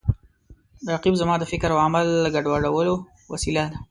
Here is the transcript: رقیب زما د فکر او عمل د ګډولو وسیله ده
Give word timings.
رقیب 0.93 1.15
زما 1.21 1.35
د 1.39 1.43
فکر 1.51 1.69
او 1.73 1.79
عمل 1.85 2.07
د 2.23 2.35
ګډولو 2.45 2.93
وسیله 3.33 3.63
ده 3.71 3.77